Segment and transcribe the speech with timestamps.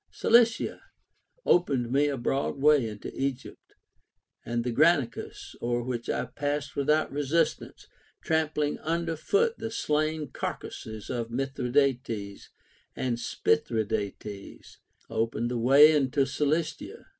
[0.09, 0.81] Cilicia
[1.45, 3.75] opened me a broad way into Egypt;
[4.43, 7.85] and the Granicus, o'er which I passed Avithout resistance,
[8.23, 12.49] trampling under foot the slain carcasses of Mithridates
[12.95, 15.51] and Spithridates, opened.
[15.51, 17.05] the way into Cilicia.